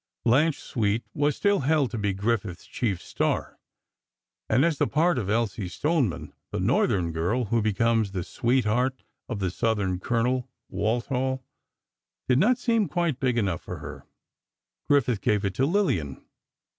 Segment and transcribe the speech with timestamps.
[0.25, 3.59] Blanche Sweet was still held to be Griffith's chief star
[4.49, 9.37] and as the part of Elsie Stoneman, the Northern girl who becomes the sweetheart of
[9.37, 11.43] the Southern Colonel (Walthall),
[12.27, 14.07] did not seem quite big enough for her,
[14.89, 16.25] Griffith gave it to Lillian.